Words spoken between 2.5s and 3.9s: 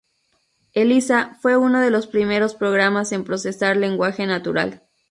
programas en procesar